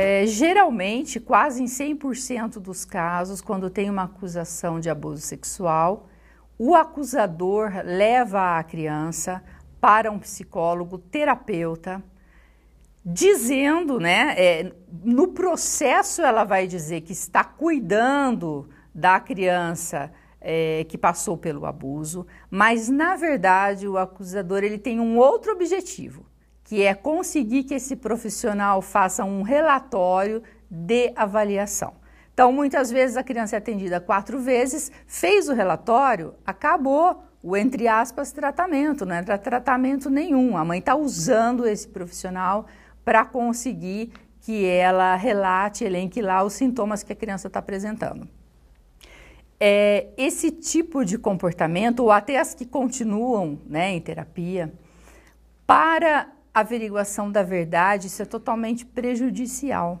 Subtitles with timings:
[0.00, 6.08] É, geralmente, quase em 100% dos casos, quando tem uma acusação de abuso sexual,
[6.56, 9.42] o acusador leva a criança
[9.80, 12.00] para um psicólogo terapeuta,
[13.04, 14.72] dizendo, né, é,
[15.02, 22.24] no processo ela vai dizer que está cuidando da criança é, que passou pelo abuso,
[22.48, 26.24] mas na verdade o acusador ele tem um outro objetivo,
[26.68, 31.94] que é conseguir que esse profissional faça um relatório de avaliação.
[32.34, 37.88] Então, muitas vezes a criança é atendida quatro vezes, fez o relatório, acabou o entre
[37.88, 40.58] aspas tratamento, não era tratamento nenhum.
[40.58, 42.66] A mãe está usando esse profissional
[43.02, 44.12] para conseguir
[44.42, 48.28] que ela relate, elenque lá os sintomas que a criança está apresentando.
[49.58, 54.70] É, esse tipo de comportamento, ou até as que continuam né, em terapia,
[55.66, 60.00] para averiguação da verdade, isso é totalmente prejudicial.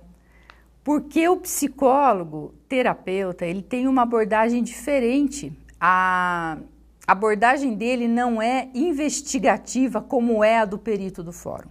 [0.82, 5.52] Porque o psicólogo, terapeuta, ele tem uma abordagem diferente.
[5.80, 6.58] A
[7.06, 11.68] abordagem dele não é investigativa como é a do perito do fórum.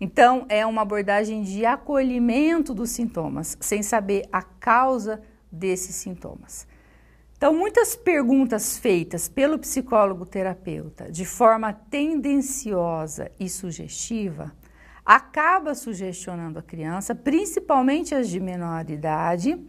[0.00, 6.66] Então, é uma abordagem de acolhimento dos sintomas, sem saber a causa desses sintomas.
[7.46, 14.52] Então, muitas perguntas feitas pelo psicólogo terapeuta de forma tendenciosa e sugestiva
[15.04, 19.64] acaba sugestionando a criança, principalmente as de menor idade,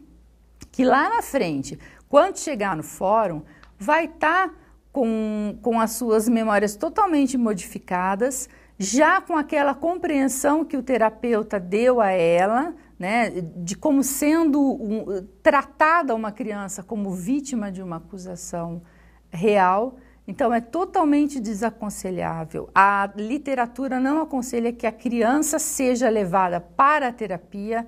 [0.72, 1.78] que lá na frente,
[2.10, 3.44] quando chegar no fórum,
[3.78, 4.56] vai estar tá
[4.92, 12.02] com, com as suas memórias totalmente modificadas, já com aquela compreensão que o terapeuta deu
[12.02, 18.82] a ela, né, de como sendo um, tratada uma criança como vítima de uma acusação
[19.30, 19.98] real.
[20.28, 22.70] Então, é totalmente desaconselhável.
[22.76, 27.88] A literatura não aconselha que a criança seja levada para a terapia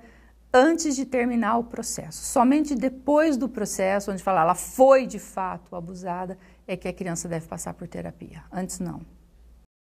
[0.52, 2.24] antes de terminar o processo.
[2.24, 7.28] Somente depois do processo, onde fala ela foi de fato abusada, é que a criança
[7.28, 8.42] deve passar por terapia.
[8.50, 9.00] Antes, não.